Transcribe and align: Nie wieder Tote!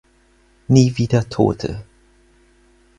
Nie 0.67 0.97
wieder 0.97 1.29
Tote! 1.29 1.83